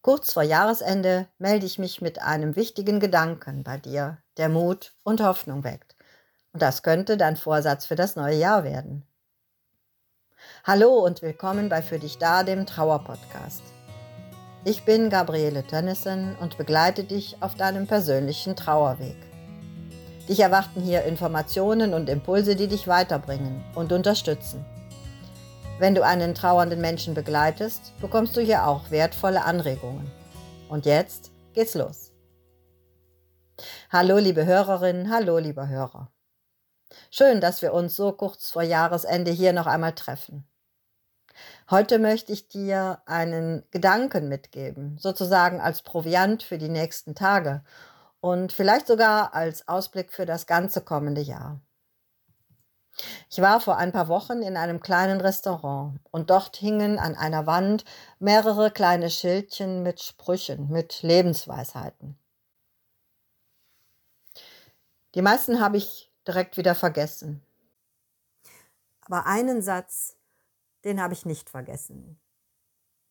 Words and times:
Kurz 0.00 0.32
vor 0.32 0.44
Jahresende 0.44 1.26
melde 1.38 1.66
ich 1.66 1.78
mich 1.78 2.00
mit 2.00 2.22
einem 2.22 2.54
wichtigen 2.54 3.00
Gedanken 3.00 3.64
bei 3.64 3.78
dir, 3.78 4.18
der 4.36 4.48
Mut 4.48 4.94
und 5.02 5.20
Hoffnung 5.20 5.64
weckt. 5.64 5.96
Und 6.52 6.62
das 6.62 6.84
könnte 6.84 7.16
dein 7.16 7.36
Vorsatz 7.36 7.84
für 7.84 7.96
das 7.96 8.14
neue 8.14 8.36
Jahr 8.36 8.62
werden. 8.62 9.04
Hallo 10.62 11.04
und 11.04 11.20
willkommen 11.20 11.68
bei 11.68 11.82
Für 11.82 11.98
dich 11.98 12.18
da, 12.18 12.44
dem 12.44 12.64
Trauerpodcast. 12.64 13.62
Ich 14.64 14.84
bin 14.84 15.10
Gabriele 15.10 15.66
Tönnissen 15.66 16.36
und 16.36 16.58
begleite 16.58 17.02
dich 17.02 17.36
auf 17.40 17.56
deinem 17.56 17.88
persönlichen 17.88 18.54
Trauerweg. 18.54 19.16
Dich 20.28 20.38
erwarten 20.40 20.80
hier 20.80 21.02
Informationen 21.04 21.92
und 21.92 22.08
Impulse, 22.08 22.54
die 22.54 22.68
dich 22.68 22.86
weiterbringen 22.86 23.64
und 23.74 23.92
unterstützen. 23.92 24.64
Wenn 25.78 25.94
du 25.94 26.02
einen 26.04 26.34
trauernden 26.34 26.80
Menschen 26.80 27.14
begleitest, 27.14 27.92
bekommst 28.00 28.36
du 28.36 28.40
hier 28.40 28.66
auch 28.66 28.90
wertvolle 28.90 29.44
Anregungen. 29.44 30.10
Und 30.68 30.86
jetzt 30.86 31.30
geht's 31.52 31.76
los. 31.76 32.10
Hallo 33.88 34.18
liebe 34.18 34.44
Hörerinnen, 34.44 35.08
hallo 35.08 35.38
lieber 35.38 35.68
Hörer. 35.68 36.10
Schön, 37.12 37.40
dass 37.40 37.62
wir 37.62 37.74
uns 37.74 37.94
so 37.94 38.10
kurz 38.10 38.50
vor 38.50 38.62
Jahresende 38.62 39.30
hier 39.30 39.52
noch 39.52 39.68
einmal 39.68 39.92
treffen. 39.92 40.48
Heute 41.70 42.00
möchte 42.00 42.32
ich 42.32 42.48
dir 42.48 43.00
einen 43.06 43.64
Gedanken 43.70 44.28
mitgeben, 44.28 44.98
sozusagen 44.98 45.60
als 45.60 45.82
Proviant 45.82 46.42
für 46.42 46.58
die 46.58 46.70
nächsten 46.70 47.14
Tage 47.14 47.62
und 48.20 48.52
vielleicht 48.52 48.88
sogar 48.88 49.32
als 49.32 49.68
Ausblick 49.68 50.12
für 50.12 50.26
das 50.26 50.48
ganze 50.48 50.80
kommende 50.80 51.20
Jahr. 51.20 51.60
Ich 53.30 53.42
war 53.42 53.60
vor 53.60 53.76
ein 53.76 53.92
paar 53.92 54.08
Wochen 54.08 54.40
in 54.40 54.56
einem 54.56 54.80
kleinen 54.80 55.20
Restaurant 55.20 56.00
und 56.10 56.30
dort 56.30 56.56
hingen 56.56 56.98
an 56.98 57.14
einer 57.14 57.46
Wand 57.46 57.84
mehrere 58.18 58.70
kleine 58.70 59.10
Schildchen 59.10 59.82
mit 59.82 60.00
Sprüchen, 60.00 60.70
mit 60.70 61.02
Lebensweisheiten. 61.02 62.18
Die 65.14 65.22
meisten 65.22 65.60
habe 65.60 65.76
ich 65.76 66.10
direkt 66.26 66.56
wieder 66.56 66.74
vergessen. 66.74 67.42
Aber 69.02 69.26
einen 69.26 69.60
Satz, 69.60 70.16
den 70.84 71.00
habe 71.00 71.12
ich 71.12 71.26
nicht 71.26 71.50
vergessen. 71.50 72.18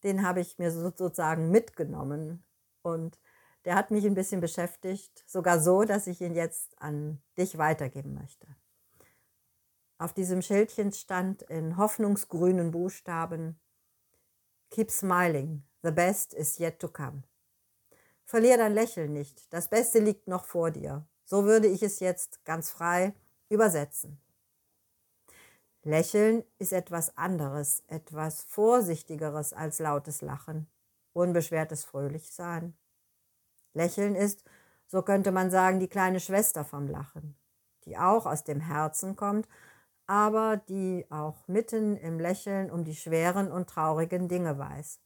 Den 0.03 0.25
habe 0.25 0.39
ich 0.39 0.57
mir 0.57 0.71
sozusagen 0.71 1.51
mitgenommen 1.51 2.43
und 2.81 3.19
der 3.65 3.75
hat 3.75 3.91
mich 3.91 4.05
ein 4.05 4.13
bisschen 4.13 4.41
beschäftigt, 4.41 5.23
sogar 5.27 5.59
so, 5.59 5.83
dass 5.83 6.07
ich 6.07 6.21
ihn 6.21 6.33
jetzt 6.33 6.79
an 6.81 7.21
dich 7.37 7.57
weitergeben 7.57 8.13
möchte. 8.13 8.47
Auf 9.99 10.13
diesem 10.13 10.43
Schildchen 10.43 10.91
stand 10.91 11.41
in 11.43 11.77
hoffnungsgrünen 11.77 12.71
Buchstaben 12.71 13.59
Keep 14.69 14.91
smiling, 14.91 15.63
the 15.81 15.91
best 15.91 16.33
is 16.33 16.59
yet 16.59 16.79
to 16.79 16.87
come. 16.87 17.23
Verlier 18.25 18.57
dein 18.57 18.73
Lächeln 18.73 19.13
nicht, 19.13 19.51
das 19.51 19.69
Beste 19.69 19.99
liegt 19.99 20.27
noch 20.27 20.45
vor 20.45 20.71
dir. 20.71 21.07
So 21.23 21.45
würde 21.45 21.67
ich 21.67 21.81
es 21.81 21.99
jetzt 21.99 22.43
ganz 22.45 22.69
frei 22.69 23.13
übersetzen. 23.49 24.21
Lächeln 25.83 26.43
ist 26.59 26.73
etwas 26.73 27.17
anderes, 27.17 27.83
etwas 27.87 28.43
Vorsichtigeres 28.43 29.53
als 29.53 29.79
lautes 29.79 30.21
Lachen, 30.21 30.67
unbeschwertes 31.13 31.85
Fröhlichsein. 31.85 32.77
Lächeln 33.73 34.15
ist, 34.15 34.43
so 34.85 35.01
könnte 35.01 35.31
man 35.31 35.49
sagen, 35.49 35.79
die 35.79 35.87
kleine 35.87 36.19
Schwester 36.19 36.65
vom 36.65 36.87
Lachen, 36.87 37.35
die 37.85 37.97
auch 37.97 38.25
aus 38.25 38.43
dem 38.43 38.59
Herzen 38.59 39.15
kommt 39.15 39.47
aber 40.07 40.55
die 40.55 41.05
auch 41.09 41.47
mitten 41.47 41.97
im 41.97 42.19
Lächeln 42.19 42.71
um 42.71 42.85
die 42.85 42.95
schweren 42.95 43.51
und 43.51 43.69
traurigen 43.69 44.29
Dinge 44.29 44.57
weiß. 44.57 44.99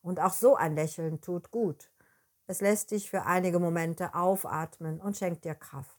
Und 0.00 0.20
auch 0.20 0.32
so 0.32 0.54
ein 0.54 0.76
Lächeln 0.76 1.20
tut 1.20 1.50
gut. 1.50 1.90
Es 2.46 2.60
lässt 2.60 2.92
dich 2.92 3.10
für 3.10 3.24
einige 3.24 3.58
Momente 3.58 4.14
aufatmen 4.14 5.00
und 5.00 5.16
schenkt 5.16 5.44
dir 5.44 5.54
Kraft. 5.54 5.98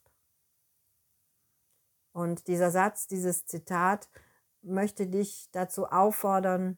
Und 2.14 2.48
dieser 2.48 2.72
Satz, 2.72 3.08
dieses 3.08 3.45
Zitat 3.45 4.10
möchte 4.61 5.08
dich 5.08 5.49
dazu 5.52 5.88
auffordern, 5.88 6.78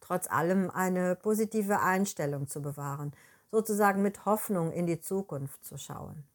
trotz 0.00 0.28
allem 0.28 0.70
eine 0.70 1.16
positive 1.16 1.80
Einstellung 1.80 2.46
zu 2.46 2.60
bewahren, 2.60 3.16
sozusagen 3.50 4.02
mit 4.02 4.26
Hoffnung 4.26 4.70
in 4.70 4.86
die 4.86 5.00
Zukunft 5.00 5.64
zu 5.64 5.78
schauen 5.78 6.28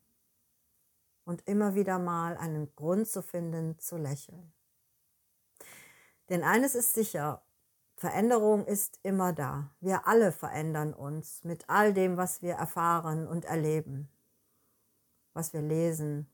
und 1.30 1.48
immer 1.48 1.76
wieder 1.76 2.00
mal 2.00 2.36
einen 2.38 2.76
Grund 2.76 3.08
zu 3.08 3.22
finden, 3.22 3.78
zu 3.78 3.98
lächeln. 3.98 4.52
Denn 6.28 6.44
eines 6.44 6.74
ist 6.74 6.96
sicher, 6.96 7.44
Veränderung 7.98 8.66
ist 8.66 9.00
immer 9.04 9.32
da. 9.32 9.70
Wir 9.80 10.08
alle 10.08 10.32
verändern 10.32 10.92
uns 10.92 11.44
mit 11.44 11.70
all 11.70 11.94
dem, 11.94 12.18
was 12.18 12.42
wir 12.42 12.56
erfahren 12.56 13.28
und 13.28 13.46
erleben, 13.46 14.10
was 15.34 15.54
wir 15.54 15.62
lesen, 15.62 16.28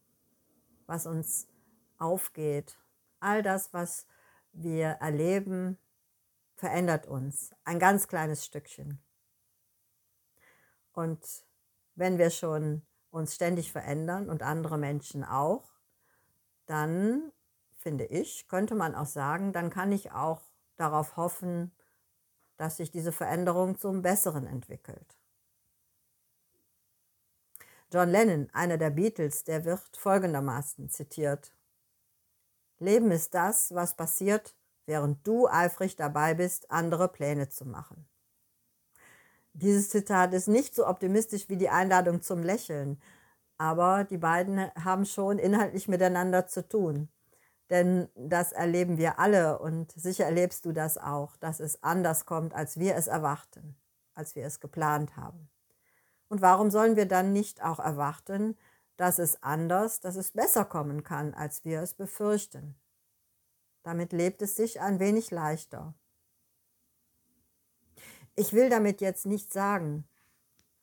was 0.85 1.07
uns 1.07 1.49
aufgeht. 1.97 2.77
All 3.19 3.43
das, 3.43 3.73
was 3.73 4.07
wir 4.53 4.87
erleben, 5.01 5.77
verändert 6.55 7.05
uns 7.05 7.53
ein 7.65 7.79
ganz 7.79 8.07
kleines 8.07 8.45
Stückchen. 8.45 9.03
Und 10.93 11.19
wenn 11.95 12.17
wir 12.17 12.29
schon 12.29 12.81
uns 13.15 13.33
ständig 13.33 13.71
verändern 13.71 14.29
und 14.29 14.43
andere 14.43 14.77
Menschen 14.77 15.23
auch, 15.23 15.71
dann 16.65 17.31
finde 17.77 18.05
ich, 18.05 18.47
könnte 18.47 18.75
man 18.75 18.93
auch 18.93 19.05
sagen, 19.05 19.53
dann 19.53 19.69
kann 19.69 19.91
ich 19.91 20.11
auch 20.11 20.41
darauf 20.75 21.15
hoffen, 21.15 21.71
dass 22.57 22.77
sich 22.77 22.91
diese 22.91 23.11
Veränderung 23.11 23.77
zum 23.77 24.01
Besseren 24.01 24.45
entwickelt. 24.45 25.17
John 27.91 28.09
Lennon, 28.09 28.49
einer 28.51 28.77
der 28.77 28.89
Beatles, 28.89 29.43
der 29.43 29.63
wird 29.63 29.95
folgendermaßen 29.95 30.89
zitiert. 30.89 31.53
Leben 32.79 33.11
ist 33.11 33.33
das, 33.33 33.73
was 33.73 33.95
passiert, 33.95 34.55
während 34.85 35.25
du 35.25 35.47
eifrig 35.47 35.95
dabei 35.95 36.33
bist, 36.33 36.69
andere 36.71 37.07
Pläne 37.07 37.47
zu 37.47 37.65
machen. 37.65 38.07
Dieses 39.57 39.87
Zitat 39.87 40.33
ist 40.33 40.49
nicht 40.49 40.75
so 40.75 40.85
optimistisch 40.85 41.47
wie 41.47 41.55
die 41.55 41.69
Einladung 41.69 42.21
zum 42.21 42.43
Lächeln, 42.43 43.01
aber 43.57 44.03
die 44.03 44.17
beiden 44.17 44.69
haben 44.75 45.05
schon 45.05 45.39
inhaltlich 45.39 45.87
miteinander 45.87 46.45
zu 46.45 46.67
tun. 46.67 47.07
Denn 47.69 48.09
das 48.15 48.51
erleben 48.51 48.97
wir 48.97 49.17
alle 49.17 49.59
und 49.59 49.93
sicher 49.93 50.25
erlebst 50.25 50.65
du 50.65 50.73
das 50.73 50.97
auch, 50.97 51.37
dass 51.37 51.61
es 51.61 51.81
anders 51.83 52.25
kommt, 52.25 52.53
als 52.53 52.77
wir 52.79 52.95
es 52.95 53.07
erwarten, 53.07 53.77
als 54.13 54.35
wir 54.35 54.45
es 54.45 54.59
geplant 54.59 55.15
haben. 55.15 55.49
Und 56.27 56.41
warum 56.41 56.69
sollen 56.69 56.97
wir 56.97 57.07
dann 57.07 57.31
nicht 57.31 57.63
auch 57.63 57.79
erwarten, 57.79 58.57
dass 58.97 59.19
es 59.19 59.41
anders, 59.41 60.01
dass 60.01 60.17
es 60.17 60.31
besser 60.31 60.65
kommen 60.65 61.05
kann, 61.05 61.33
als 61.33 61.63
wir 61.63 61.81
es 61.81 61.93
befürchten? 61.93 62.75
Damit 63.83 64.11
lebt 64.11 64.41
es 64.41 64.57
sich 64.57 64.81
ein 64.81 64.99
wenig 64.99 65.31
leichter. 65.31 65.93
Ich 68.35 68.53
will 68.53 68.69
damit 68.69 69.01
jetzt 69.01 69.25
nicht 69.25 69.51
sagen, 69.51 70.07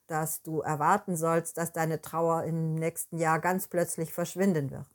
dass 0.06 0.42
du 0.42 0.60
erwarten 0.60 1.16
sollst, 1.16 1.56
dass 1.58 1.72
deine 1.72 2.00
Trauer 2.00 2.44
im 2.44 2.74
nächsten 2.74 3.18
Jahr 3.18 3.40
ganz 3.40 3.68
plötzlich 3.68 4.12
verschwinden 4.12 4.70
wird. 4.70 4.88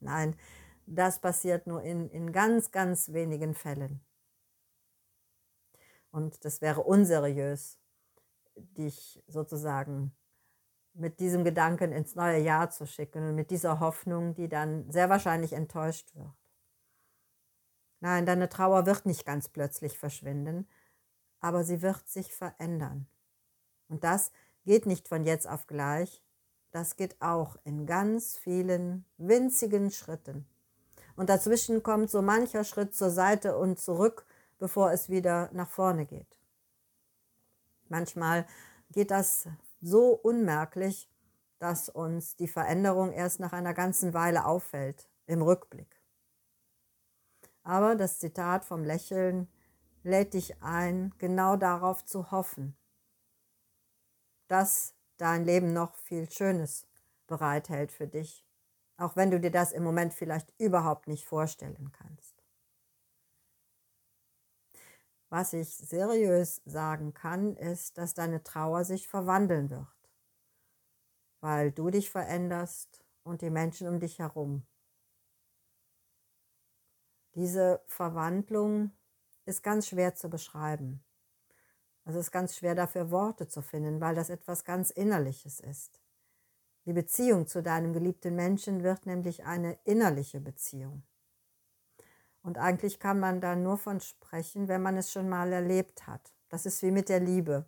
Nein, 0.00 0.36
das 0.86 1.20
passiert 1.20 1.66
nur 1.66 1.82
in, 1.82 2.08
in 2.10 2.32
ganz, 2.32 2.70
ganz 2.70 3.12
wenigen 3.12 3.54
Fällen. 3.54 4.00
Und 6.10 6.44
das 6.44 6.60
wäre 6.60 6.82
unseriös, 6.82 7.78
dich 8.56 9.22
sozusagen 9.28 10.12
mit 10.92 11.20
diesem 11.20 11.44
Gedanken 11.44 11.92
ins 11.92 12.16
neue 12.16 12.40
Jahr 12.40 12.70
zu 12.70 12.86
schicken 12.86 13.28
und 13.28 13.34
mit 13.36 13.50
dieser 13.50 13.78
Hoffnung, 13.78 14.34
die 14.34 14.48
dann 14.48 14.90
sehr 14.90 15.08
wahrscheinlich 15.08 15.52
enttäuscht 15.52 16.14
wird. 16.14 16.34
Nein, 18.00 18.26
deine 18.26 18.48
Trauer 18.48 18.86
wird 18.86 19.06
nicht 19.06 19.24
ganz 19.24 19.48
plötzlich 19.48 19.98
verschwinden, 19.98 20.66
aber 21.40 21.64
sie 21.64 21.82
wird 21.82 22.08
sich 22.08 22.34
verändern. 22.34 23.06
Und 23.88 24.04
das 24.04 24.32
geht 24.64 24.86
nicht 24.86 25.08
von 25.08 25.24
jetzt 25.24 25.48
auf 25.48 25.66
gleich, 25.66 26.22
das 26.70 26.96
geht 26.96 27.20
auch 27.20 27.56
in 27.64 27.86
ganz 27.86 28.36
vielen 28.36 29.04
winzigen 29.16 29.90
Schritten. 29.90 30.46
Und 31.16 31.28
dazwischen 31.28 31.82
kommt 31.82 32.10
so 32.10 32.22
mancher 32.22 32.64
Schritt 32.64 32.94
zur 32.94 33.10
Seite 33.10 33.58
und 33.58 33.78
zurück, 33.78 34.24
bevor 34.58 34.92
es 34.92 35.08
wieder 35.08 35.50
nach 35.52 35.68
vorne 35.68 36.06
geht. 36.06 36.38
Manchmal 37.88 38.46
geht 38.92 39.10
das 39.10 39.48
so 39.80 40.10
unmerklich, 40.10 41.10
dass 41.58 41.88
uns 41.88 42.36
die 42.36 42.48
Veränderung 42.48 43.12
erst 43.12 43.40
nach 43.40 43.52
einer 43.52 43.74
ganzen 43.74 44.14
Weile 44.14 44.46
auffällt, 44.46 45.08
im 45.26 45.42
Rückblick. 45.42 46.00
Aber 47.62 47.96
das 47.96 48.18
Zitat 48.18 48.64
vom 48.64 48.84
Lächeln 48.84 49.48
lädt 50.02 50.34
dich 50.34 50.62
ein, 50.62 51.14
genau 51.18 51.56
darauf 51.56 52.04
zu 52.04 52.30
hoffen, 52.30 52.76
dass 54.48 54.94
dein 55.16 55.44
Leben 55.44 55.72
noch 55.72 55.94
viel 55.96 56.30
Schönes 56.30 56.86
bereithält 57.26 57.92
für 57.92 58.06
dich, 58.06 58.46
auch 58.96 59.16
wenn 59.16 59.30
du 59.30 59.38
dir 59.40 59.50
das 59.50 59.72
im 59.72 59.84
Moment 59.84 60.14
vielleicht 60.14 60.52
überhaupt 60.58 61.06
nicht 61.06 61.26
vorstellen 61.26 61.92
kannst. 61.92 62.40
Was 65.28 65.52
ich 65.52 65.76
seriös 65.76 66.60
sagen 66.64 67.14
kann, 67.14 67.54
ist, 67.56 67.98
dass 67.98 68.14
deine 68.14 68.42
Trauer 68.42 68.84
sich 68.84 69.06
verwandeln 69.06 69.70
wird, 69.70 69.86
weil 71.40 71.70
du 71.70 71.90
dich 71.90 72.10
veränderst 72.10 73.04
und 73.22 73.42
die 73.42 73.50
Menschen 73.50 73.86
um 73.86 74.00
dich 74.00 74.18
herum. 74.18 74.66
Diese 77.36 77.80
Verwandlung 77.86 78.90
ist 79.44 79.62
ganz 79.62 79.88
schwer 79.88 80.14
zu 80.14 80.28
beschreiben. 80.28 81.02
Also 82.04 82.18
es 82.18 82.26
ist 82.26 82.32
ganz 82.32 82.56
schwer 82.56 82.74
dafür 82.74 83.10
Worte 83.10 83.48
zu 83.48 83.62
finden, 83.62 84.00
weil 84.00 84.14
das 84.14 84.30
etwas 84.30 84.64
ganz 84.64 84.90
Innerliches 84.90 85.60
ist. 85.60 86.00
Die 86.86 86.92
Beziehung 86.92 87.46
zu 87.46 87.62
deinem 87.62 87.92
geliebten 87.92 88.34
Menschen 88.34 88.82
wird 88.82 89.06
nämlich 89.06 89.44
eine 89.44 89.78
innerliche 89.84 90.40
Beziehung. 90.40 91.02
Und 92.42 92.58
eigentlich 92.58 92.98
kann 92.98 93.20
man 93.20 93.40
da 93.40 93.54
nur 93.54 93.76
von 93.76 94.00
sprechen, 94.00 94.68
wenn 94.68 94.82
man 94.82 94.96
es 94.96 95.12
schon 95.12 95.28
mal 95.28 95.52
erlebt 95.52 96.06
hat. 96.06 96.32
Das 96.48 96.64
ist 96.64 96.82
wie 96.82 96.90
mit 96.90 97.08
der 97.08 97.20
Liebe. 97.20 97.66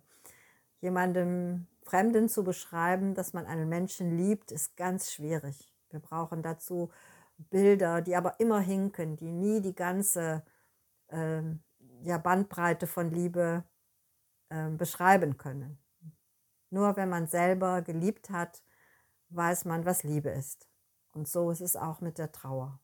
Jemandem 0.81 1.67
Fremden 1.83 2.27
zu 2.27 2.43
beschreiben, 2.43 3.13
dass 3.13 3.33
man 3.33 3.45
einen 3.45 3.69
Menschen 3.69 4.17
liebt, 4.17 4.51
ist 4.51 4.75
ganz 4.75 5.11
schwierig. 5.11 5.71
Wir 5.89 5.99
brauchen 5.99 6.41
dazu 6.41 6.91
Bilder, 7.37 8.01
die 8.01 8.15
aber 8.15 8.39
immer 8.39 8.59
hinken, 8.59 9.15
die 9.15 9.31
nie 9.31 9.61
die 9.61 9.75
ganze 9.75 10.43
ja, 12.01 12.17
Bandbreite 12.17 12.87
von 12.87 13.11
Liebe 13.11 13.63
äh, 14.49 14.69
beschreiben 14.69 15.37
können. 15.37 15.77
Nur 16.69 16.95
wenn 16.95 17.09
man 17.09 17.27
selber 17.27 17.81
geliebt 17.81 18.29
hat, 18.29 18.63
weiß 19.29 19.65
man, 19.65 19.85
was 19.85 20.03
Liebe 20.03 20.29
ist. 20.29 20.69
Und 21.11 21.27
so 21.27 21.51
ist 21.51 21.61
es 21.61 21.75
auch 21.75 22.01
mit 22.01 22.17
der 22.17 22.31
Trauer. 22.31 22.79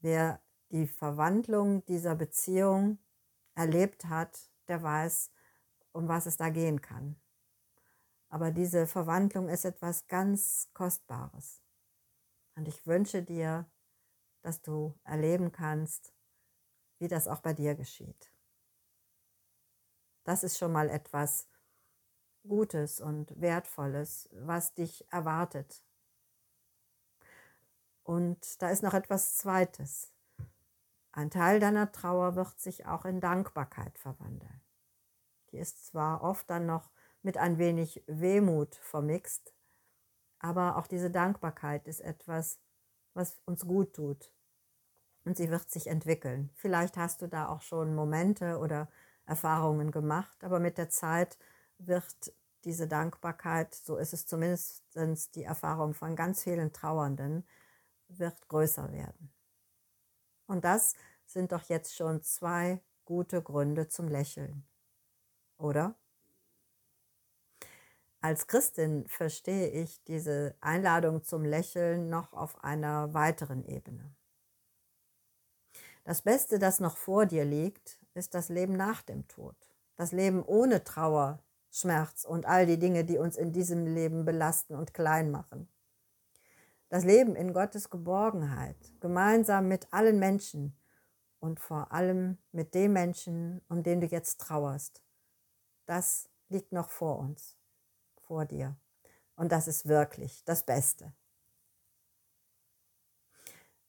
Wer 0.00 0.42
die 0.70 0.86
Verwandlung 0.86 1.84
dieser 1.86 2.14
Beziehung 2.14 2.98
erlebt 3.54 4.06
hat, 4.06 4.50
der 4.68 4.82
weiß, 4.82 5.30
um 5.92 6.08
was 6.08 6.26
es 6.26 6.36
da 6.36 6.50
gehen 6.50 6.80
kann. 6.80 7.16
Aber 8.28 8.50
diese 8.50 8.86
Verwandlung 8.86 9.48
ist 9.48 9.64
etwas 9.64 10.06
ganz 10.08 10.70
Kostbares. 10.72 11.62
Und 12.54 12.66
ich 12.68 12.86
wünsche 12.86 13.22
dir, 13.22 13.70
dass 14.42 14.62
du 14.62 14.98
erleben 15.04 15.52
kannst, 15.52 16.14
wie 17.02 17.08
das 17.08 17.26
auch 17.26 17.40
bei 17.40 17.52
dir 17.52 17.74
geschieht. 17.74 18.32
Das 20.22 20.44
ist 20.44 20.56
schon 20.56 20.70
mal 20.70 20.88
etwas 20.88 21.48
Gutes 22.46 23.00
und 23.00 23.40
Wertvolles, 23.40 24.28
was 24.32 24.74
dich 24.74 25.04
erwartet. 25.12 25.84
Und 28.04 28.62
da 28.62 28.70
ist 28.70 28.84
noch 28.84 28.94
etwas 28.94 29.36
Zweites. 29.36 30.12
Ein 31.10 31.30
Teil 31.30 31.58
deiner 31.58 31.90
Trauer 31.90 32.36
wird 32.36 32.60
sich 32.60 32.86
auch 32.86 33.04
in 33.04 33.20
Dankbarkeit 33.20 33.98
verwandeln. 33.98 34.60
Die 35.50 35.58
ist 35.58 35.84
zwar 35.84 36.22
oft 36.22 36.48
dann 36.48 36.66
noch 36.66 36.88
mit 37.22 37.36
ein 37.36 37.58
wenig 37.58 38.04
Wehmut 38.06 38.76
vermixt, 38.76 39.52
aber 40.38 40.76
auch 40.76 40.86
diese 40.86 41.10
Dankbarkeit 41.10 41.88
ist 41.88 42.00
etwas, 42.00 42.60
was 43.12 43.40
uns 43.44 43.66
gut 43.66 43.92
tut. 43.92 44.32
Und 45.24 45.36
sie 45.36 45.50
wird 45.50 45.70
sich 45.70 45.86
entwickeln. 45.86 46.50
Vielleicht 46.54 46.96
hast 46.96 47.22
du 47.22 47.28
da 47.28 47.48
auch 47.48 47.62
schon 47.62 47.94
Momente 47.94 48.58
oder 48.58 48.88
Erfahrungen 49.24 49.92
gemacht, 49.92 50.42
aber 50.42 50.58
mit 50.58 50.78
der 50.78 50.88
Zeit 50.88 51.38
wird 51.78 52.34
diese 52.64 52.88
Dankbarkeit, 52.88 53.74
so 53.74 53.96
ist 53.96 54.12
es 54.12 54.26
zumindest 54.26 55.34
die 55.34 55.44
Erfahrung 55.44 55.94
von 55.94 56.16
ganz 56.16 56.42
vielen 56.42 56.72
Trauernden, 56.72 57.46
wird 58.08 58.48
größer 58.48 58.92
werden. 58.92 59.32
Und 60.46 60.64
das 60.64 60.94
sind 61.26 61.52
doch 61.52 61.62
jetzt 61.68 61.96
schon 61.96 62.22
zwei 62.22 62.82
gute 63.04 63.42
Gründe 63.42 63.88
zum 63.88 64.08
Lächeln, 64.08 64.66
oder? 65.56 65.96
Als 68.20 68.46
Christin 68.46 69.08
verstehe 69.08 69.68
ich 69.68 70.04
diese 70.04 70.54
Einladung 70.60 71.24
zum 71.24 71.44
Lächeln 71.44 72.08
noch 72.08 72.32
auf 72.32 72.62
einer 72.62 73.12
weiteren 73.14 73.64
Ebene. 73.64 74.14
Das 76.04 76.22
Beste, 76.22 76.58
das 76.58 76.80
noch 76.80 76.96
vor 76.96 77.26
dir 77.26 77.44
liegt, 77.44 78.00
ist 78.14 78.34
das 78.34 78.48
Leben 78.48 78.76
nach 78.76 79.02
dem 79.02 79.28
Tod. 79.28 79.56
Das 79.96 80.12
Leben 80.12 80.42
ohne 80.42 80.82
Trauer, 80.84 81.42
Schmerz 81.70 82.24
und 82.24 82.44
all 82.44 82.66
die 82.66 82.78
Dinge, 82.78 83.04
die 83.04 83.18
uns 83.18 83.36
in 83.36 83.52
diesem 83.52 83.86
Leben 83.86 84.24
belasten 84.24 84.74
und 84.74 84.94
klein 84.94 85.30
machen. 85.30 85.68
Das 86.88 87.04
Leben 87.04 87.36
in 87.36 87.54
Gottes 87.54 87.88
Geborgenheit, 87.88 88.76
gemeinsam 89.00 89.68
mit 89.68 89.92
allen 89.92 90.18
Menschen 90.18 90.76
und 91.40 91.60
vor 91.60 91.92
allem 91.92 92.38
mit 92.52 92.74
dem 92.74 92.92
Menschen, 92.92 93.62
um 93.68 93.82
den 93.82 94.00
du 94.00 94.06
jetzt 94.06 94.40
trauerst, 94.40 95.02
das 95.86 96.28
liegt 96.48 96.72
noch 96.72 96.90
vor 96.90 97.18
uns 97.18 97.56
vor 98.32 98.44
dir. 98.44 98.76
Und 99.36 99.52
das 99.52 99.68
ist 99.68 99.86
wirklich 99.86 100.44
das 100.44 100.64
Beste. 100.64 101.12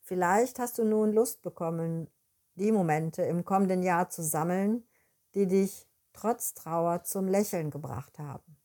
Vielleicht 0.06 0.58
hast 0.58 0.76
du 0.76 0.84
nun 0.84 1.14
Lust 1.14 1.40
bekommen, 1.40 2.08
die 2.56 2.72
Momente 2.72 3.22
im 3.22 3.44
kommenden 3.44 3.82
Jahr 3.82 4.10
zu 4.10 4.22
sammeln, 4.22 4.84
die 5.34 5.46
dich 5.46 5.88
trotz 6.12 6.52
Trauer 6.52 7.04
zum 7.04 7.26
Lächeln 7.26 7.70
gebracht 7.70 8.18
haben. 8.18 8.58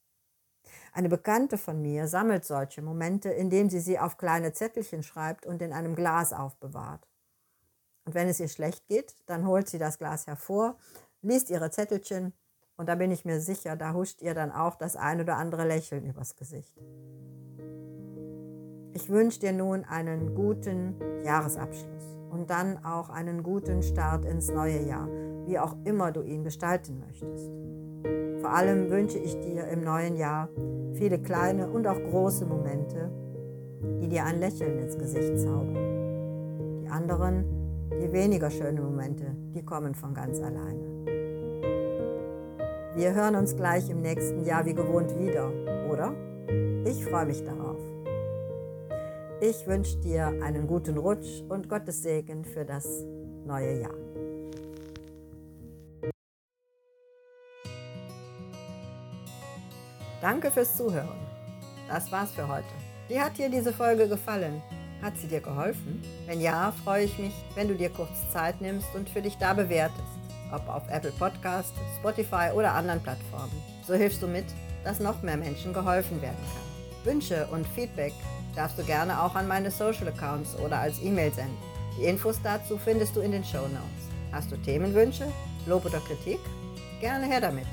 Eine 0.92 1.08
Bekannte 1.08 1.58
von 1.58 1.82
mir 1.82 2.10
sammelt 2.10 2.44
solche 2.44 2.82
Momente, 2.82 3.30
indem 3.30 3.70
sie 3.70 3.80
sie 3.80 3.98
auf 3.98 4.18
kleine 4.18 4.52
Zettelchen 4.52 5.02
schreibt 5.02 5.46
und 5.46 5.62
in 5.62 5.72
einem 5.72 5.96
Glas 5.96 6.34
aufbewahrt. 6.34 7.08
Und 8.04 8.16
wenn 8.16 8.28
es 8.28 8.42
ihr 8.42 8.50
schlecht 8.50 8.88
geht, 8.88 9.16
dann 9.26 9.48
holt 9.48 9.70
sie 9.70 9.78
das 9.78 9.98
Glas 9.98 10.28
hervor, 10.28 10.78
liest 11.22 11.50
ihre 11.50 11.72
Zettelchen 11.72 12.34
und 12.76 12.90
da 12.90 12.96
bin 12.96 13.12
ich 13.12 13.24
mir 13.24 13.40
sicher, 13.40 13.78
da 13.78 13.94
huscht 13.94 14.22
ihr 14.22 14.34
dann 14.34 14.52
auch 14.52 14.76
das 14.76 14.98
ein 14.98 15.22
oder 15.22 15.38
andere 15.38 15.66
Lächeln 15.66 16.06
übers 16.06 16.36
Gesicht. 16.36 16.76
Ich 18.94 19.10
wünsche 19.10 19.40
dir 19.40 19.52
nun 19.52 19.84
einen 19.86 20.34
guten 20.34 20.96
Jahresabschluss 21.24 22.18
und 22.32 22.50
dann 22.50 22.84
auch 22.84 23.10
einen 23.10 23.44
guten 23.44 23.84
Start 23.84 24.26
ins 24.26 24.52
neue 24.52 24.82
Jahr, 24.88 25.08
wie 25.46 25.60
auch 25.60 25.76
immer 25.86 26.12
du 26.12 26.22
ihn 26.22 26.44
gestalten 26.44 27.00
möchtest. 27.06 27.52
Vor 28.42 28.52
allem 28.52 28.90
wünsche 28.90 29.20
ich 29.20 29.40
dir 29.42 29.68
im 29.68 29.84
neuen 29.84 30.16
Jahr 30.16 30.50
viele 30.94 31.20
kleine 31.20 31.70
und 31.70 31.86
auch 31.86 32.02
große 32.02 32.46
Momente, 32.46 33.12
die 34.02 34.10
dir 34.10 34.26
ein 34.26 34.40
Lächeln 34.40 34.80
ins 34.80 34.98
Gesicht 34.98 35.38
zaubern. 35.40 36.82
Die 36.82 36.90
anderen, 36.90 37.46
die 38.02 38.12
weniger 38.12 38.50
schönen 38.50 38.84
Momente, 38.84 39.36
die 39.54 39.64
kommen 39.64 39.94
von 39.94 40.14
ganz 40.16 40.40
alleine. 40.40 40.90
Wir 42.96 43.14
hören 43.14 43.36
uns 43.36 43.56
gleich 43.56 43.90
im 43.90 44.02
nächsten 44.02 44.44
Jahr 44.46 44.66
wie 44.66 44.74
gewohnt 44.74 45.18
wieder, 45.20 45.52
oder? 45.92 46.14
Ich 46.86 47.06
freue 47.06 47.28
mich 47.28 47.44
darauf. 47.44 47.78
Ich 49.42 49.66
wünsche 49.66 49.98
dir 49.98 50.28
einen 50.44 50.68
guten 50.68 50.98
Rutsch 50.98 51.42
und 51.48 51.70
Gottes 51.70 52.04
Segen 52.04 52.44
für 52.44 52.66
das 52.66 52.86
neue 53.46 53.82
Jahr. 53.82 53.94
Danke 60.22 60.52
fürs 60.52 60.76
Zuhören. 60.76 61.18
Das 61.88 62.12
war's 62.12 62.32
für 62.32 62.48
heute. 62.48 62.66
Wie 63.08 63.20
hat 63.20 63.38
dir 63.38 63.50
diese 63.50 63.72
Folge 63.72 64.08
gefallen? 64.08 64.62
Hat 65.02 65.18
sie 65.18 65.28
dir 65.28 65.40
geholfen? 65.40 66.04
Wenn 66.28 66.42
ja, 66.42 66.74
freue 66.84 67.06
ich 67.06 67.18
mich, 67.18 67.34
wenn 67.56 67.70
du 67.70 67.76
dir 67.76 67.90
kurz 67.90 68.30
Zeit 68.32 68.60
nimmst 68.60 68.94
und 68.94 69.10
für 69.10 69.22
dich 69.22 69.38
da 69.38 69.54
bewertest 69.54 70.20
ob 70.52 70.68
auf 70.68 70.84
Apple 70.90 71.12
Podcast, 71.12 71.74
Spotify 72.00 72.52
oder 72.54 72.74
anderen 72.74 73.02
Plattformen. 73.02 73.62
So 73.86 73.94
hilfst 73.94 74.22
du 74.22 74.28
mit, 74.28 74.46
dass 74.84 75.00
noch 75.00 75.22
mehr 75.22 75.38
Menschen 75.38 75.74
geholfen 75.74 76.22
werden 76.22 76.38
kann. 76.38 76.69
Wünsche 77.04 77.48
und 77.52 77.68
Feedback 77.68 78.14
darfst 78.56 78.78
du 78.78 78.84
gerne 78.84 79.22
auch 79.22 79.36
an 79.36 79.48
meine 79.48 79.72
Social 79.72 80.08
Accounts 80.08 80.56
oder 80.58 80.80
als 80.80 81.02
E-Mail 81.02 81.32
senden. 81.34 81.58
Die 81.98 82.06
Infos 82.06 82.40
dazu 82.44 82.78
findest 82.78 83.16
du 83.16 83.22
in 83.22 83.32
den 83.32 83.44
Show 83.44 83.62
Notes. 83.62 84.10
Hast 84.32 84.52
du 84.52 84.58
Themenwünsche, 84.58 85.28
Lob 85.66 85.86
oder 85.86 86.00
Kritik? 86.00 86.40
Gerne 87.02 87.26
her 87.26 87.42
damit. 87.42 87.68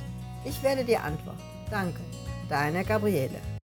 Ich 0.45 0.63
werde 0.63 0.85
dir 0.85 1.03
antworten. 1.03 1.43
Danke. 1.71 2.01
Deine 2.49 2.85
Gabriele. 2.85 3.56